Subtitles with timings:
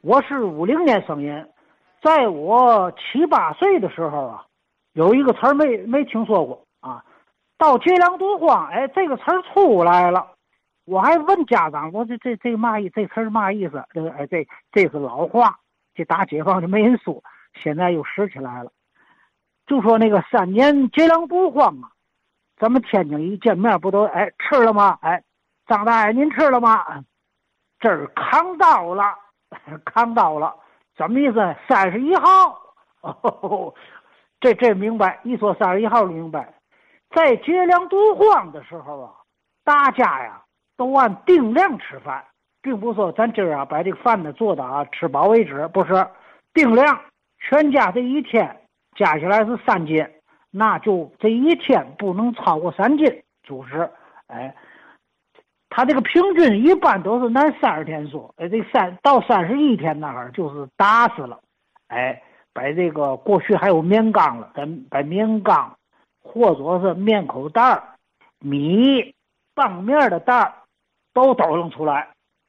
[0.00, 1.50] 我是五零年生人，
[2.00, 4.44] 在我七八岁的时候啊，
[4.92, 7.04] 有一个词儿没没听说过啊，
[7.58, 10.34] 到接粮堵荒，哎，这个词儿出来了。
[10.84, 12.88] 我还问家长，我这这这嘛意？
[12.90, 13.84] 这词儿嘛意思？
[13.92, 15.58] 这个哎，这这是老话，
[15.94, 17.22] 这打解放就没人说，
[17.60, 18.70] 现在又拾起来了。
[19.66, 21.90] 就说那个三年接粮堵荒啊，
[22.56, 24.96] 咱们天津一见面不都哎吃了吗？
[25.02, 25.24] 哎，
[25.66, 26.84] 张大爷您吃了吗？
[27.80, 29.04] 这儿扛到了，
[29.84, 30.54] 扛到了，
[30.96, 31.56] 什么意思？
[31.68, 32.58] 三十一号，
[33.02, 33.74] 哦，
[34.40, 35.20] 这这明白。
[35.24, 36.54] 一说三十一号明白，
[37.10, 39.12] 在接粮堵荒的时候啊，
[39.64, 40.42] 大家呀。
[40.76, 42.24] 都按定量吃饭，
[42.62, 46.06] 并不是说咱今儿啊把这个饭呢做的啊吃饱为止，不是
[46.54, 47.00] 定量。
[47.40, 48.60] 全家这一天
[48.94, 50.08] 加起来是三斤，
[50.52, 53.90] 那就这一天不能超过三斤，就是。
[54.28, 54.54] 哎，
[55.78, 61.38] 他这个平均一般都是按三十天说，哎，这三到三十一天那儿就是打死了。
[61.86, 62.20] 哎，
[62.52, 65.72] 把这个过去还有面缸了，咱把面缸
[66.20, 67.80] 或者是面口袋儿
[68.40, 69.14] 米、
[69.54, 70.52] 棒面的袋儿
[71.14, 72.08] 都抖楞出来，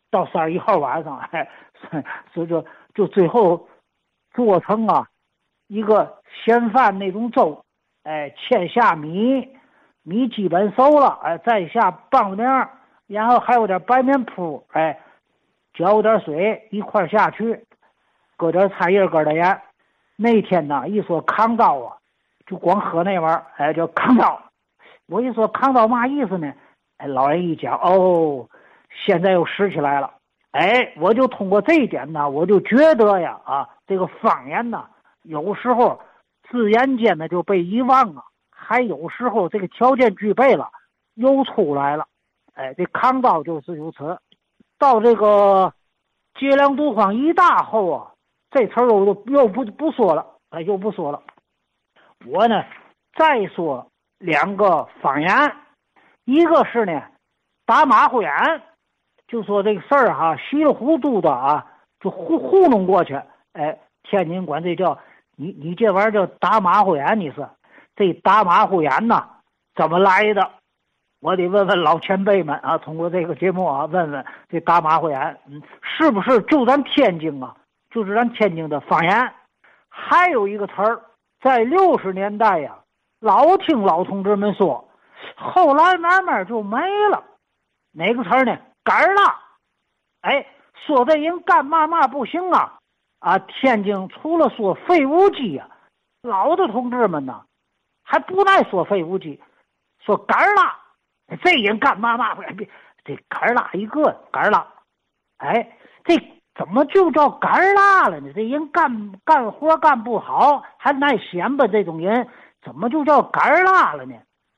[0.10, 1.48] 到三十一号晚上，哎，
[2.34, 3.70] 所以就就最后
[4.34, 5.06] 做成啊
[5.68, 7.64] 一个咸饭那种粥，
[8.02, 9.48] 哎，先下米，
[10.02, 12.68] 米基本熟了，哎，再下棒子面，
[13.10, 14.98] 然后还有点白面铺，哎，
[15.74, 17.66] 浇点水一块下去，
[18.38, 19.62] 搁点菜叶，搁点盐。
[20.16, 21.98] 那天呢，一说扛刀啊，
[22.46, 24.40] 就光喝那玩意儿，哎，叫扛刀。
[25.08, 26.54] 我一说扛刀嘛意思呢？
[26.98, 28.48] 哎，老人一讲，哦。
[29.06, 30.12] 现在又拾起来了，
[30.52, 34.86] 哎，我就通过这一点呢，我就觉得呀，啊，这个方言呢，
[35.24, 36.00] 有时候
[36.50, 40.70] 自然间呢就被遗忘啊，还有时候这个条件具备了，
[41.14, 42.08] 又出来了，
[42.60, 44.20] 哎，这扛刀就是如此。
[44.78, 45.74] 到这个
[46.38, 48.12] 接粮堵荒一大后啊，
[48.52, 51.24] 这词儿又又不不说了，哎，又不说了。
[52.26, 52.66] 我呢，
[53.18, 55.30] 再说两个方言，
[56.26, 57.02] 一个是呢，
[57.66, 58.30] 打马虎眼。
[59.30, 61.66] 就说这个事儿哈，稀里糊涂的啊，
[62.02, 63.14] 就糊糊弄过去。
[63.54, 65.00] 哎，天津管这叫
[65.38, 67.48] 你你这玩意儿叫打马虎眼，你是
[67.96, 69.30] 这打马虎眼呐？
[69.76, 70.59] 怎么来的？
[71.22, 77.56] 我得问问老前辈们啊，通过这个节目啊，问问这打马虎眼，嗯，是不是就咱天津啊？
[77.90, 79.34] 就是咱天津的方言？
[79.90, 81.02] 还有一个词儿，
[81.42, 82.78] 在六十年代呀，
[83.20, 84.88] 老听老同志们说，
[85.36, 86.78] 后来慢慢就没
[87.12, 87.22] 了。
[87.92, 88.58] 哪个词儿呢？
[88.86, 89.22] 干了，
[90.22, 90.46] 哎，
[90.86, 92.78] 说这人干嘛嘛不行啊？
[93.20, 95.68] 啊，天津除了说废物机呀，
[96.22, 97.44] 老的同志们呢，
[98.04, 99.38] 还不爱说废物机，
[100.06, 100.79] 说干了。
[101.38, 102.44] 这人干嘛嘛不？
[103.06, 104.68] 这杆儿了一个杆儿了，
[105.38, 106.16] 哎，这
[106.54, 108.32] 怎么就叫杆儿了了呢？
[108.34, 112.28] 这人干干活干不好，还爱显摆这种人，
[112.62, 114.16] 怎么就叫杆儿了了呢？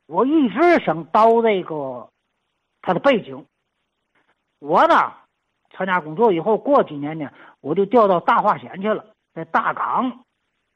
[0.07, 2.09] 我一直想倒这个
[2.81, 3.45] 他的背景。
[4.59, 5.13] 我呢，
[5.69, 7.29] 参加工作以后，过几年呢，
[7.61, 10.23] 我就调到大化县去了，在大港。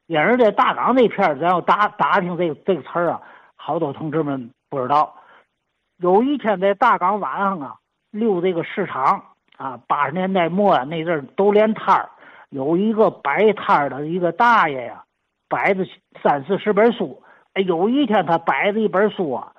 [0.07, 3.22] 也是在大港那片儿，咱要打打听这个这个词儿啊，
[3.55, 5.16] 好多同志们不知道。
[5.97, 7.75] 有一天在大港晚上啊，
[8.11, 9.23] 溜这个市场
[9.57, 12.09] 啊，八十年代末那阵儿都连摊儿，
[12.50, 15.03] 有一个摆摊儿的一个大爷呀，
[15.47, 15.85] 摆着
[16.22, 17.22] 三四十本书。
[17.53, 19.53] 哎，有一天他摆着一本书啊，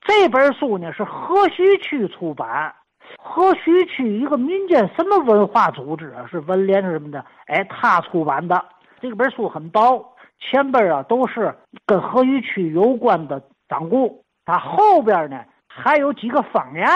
[0.00, 2.74] 这本书呢是河西区出版。
[3.18, 6.26] 河西区一个民间什么文化组织啊？
[6.30, 7.22] 是文联什么的？
[7.46, 8.64] 哎，他出版的
[9.02, 10.02] 这本书很薄，
[10.40, 11.54] 前边啊都是
[11.84, 16.86] 跟河西区有关的掌故，它后边呢还有几个方言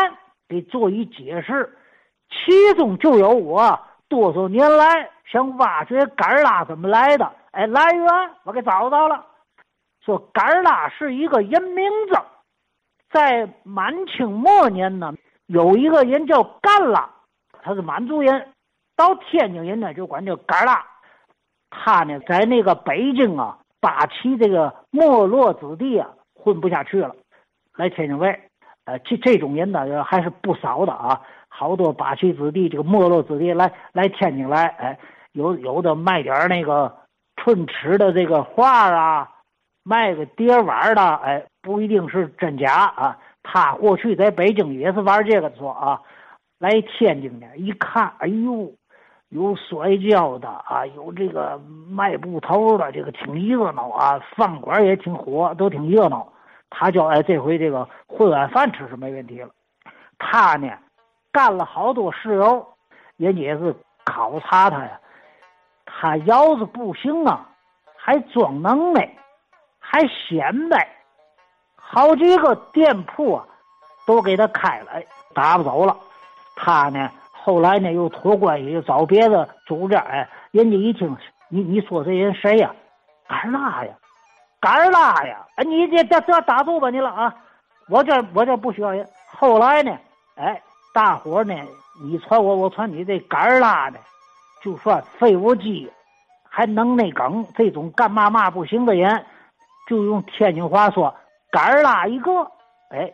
[0.49, 1.79] 给做一解释，
[2.29, 7.33] 其中就有我多少年来想挖掘干拉怎么来的。
[7.53, 8.07] 哎，来源
[8.45, 9.25] 我给找到了，
[10.05, 12.19] 说干拉是一个人名字，
[13.11, 15.15] 在满清末年呢。
[15.47, 17.09] 有一个人叫干拉，
[17.63, 18.53] 他是满族人，
[18.95, 20.85] 到天津人呢就管叫干拉。
[21.71, 27.15] 他呢在那个北京啊，八旗这个没落之地啊，混不下去了，
[27.77, 28.39] 来天津卫。
[28.87, 34.99] 呃，这这种人呢还是不少的啊，好多八旗子弟这个没落子弟来来天津来，哎，
[35.33, 36.97] 有有的卖点那个
[37.37, 39.29] 纯吃的这个画啊，
[39.83, 43.19] 卖个碟碗的，哎，不一定是真假啊。
[43.43, 46.01] 他过去在北京也是玩这个的，说啊，
[46.59, 48.73] 来天津呢，一看，哎呦，
[49.31, 56.33] 有摔跤的啊，有这个卖布头的，这个挺热闹啊，饭馆也挺火，都挺热闹。
[56.71, 59.51] 他叫哎，这回这个混碗饭吃是没问题了。
[60.19, 60.69] 他呢，
[61.33, 62.67] 干了好多事哦，
[63.17, 63.75] 人家也是
[64.05, 65.01] 考察他呀，
[65.85, 67.49] 他腰子不行啊，
[67.97, 69.17] 还装能耐，
[69.79, 70.89] 还显摆，
[71.77, 73.47] 好几个店铺啊，
[74.07, 74.91] 都给他开了，
[75.35, 75.97] 打不走了。
[76.57, 81.17] 他呢，后来呢又托关系找别的主家，哎，人家一听，
[81.49, 82.75] 你你说这人谁呀？
[83.29, 83.93] 干儿拉呀，
[84.67, 85.47] 干拉呀！
[85.55, 87.33] 哎，你这这这打住吧你了啊！
[87.89, 89.07] 我这我这不需要人。
[89.25, 89.97] 后来呢，
[90.35, 90.61] 哎，
[90.93, 91.55] 大伙呢，
[92.03, 94.01] 你传我，我传你，这干拉的，
[94.65, 95.89] 就算废物机，
[96.51, 99.25] 还能那梗，这种干嘛嘛不行的人，
[99.89, 101.15] 就用天津话说，
[101.53, 102.33] 干拉一个。
[102.91, 103.09] 哎，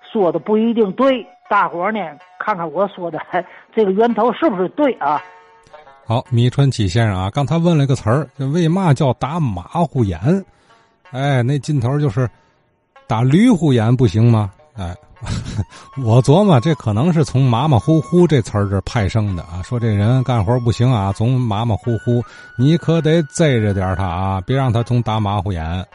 [0.00, 2.00] 说的不一定对，大伙呢，
[2.38, 3.20] 看看我说的
[3.76, 5.22] 这个源头是不是对啊？
[6.06, 10.18] 好，米春七先生啊，刚才问了个词儿，这为嘛叫打马虎眼？
[11.10, 12.28] 哎，那劲头就是
[13.06, 14.50] 打驴虎眼不行吗？
[14.74, 14.94] 哎，
[16.04, 19.62] 我琢磨这可能是从马马虎虎这词儿这派生的啊。
[19.62, 22.22] 说这人干活不行啊，总马马虎虎，
[22.58, 25.86] 你可得贼着点他啊，别让他总打马虎眼。